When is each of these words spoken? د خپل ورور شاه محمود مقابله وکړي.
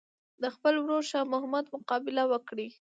د 0.41 0.43
خپل 0.55 0.73
ورور 0.79 1.03
شاه 1.11 1.29
محمود 1.33 1.65
مقابله 1.75 2.23
وکړي. 2.27 2.67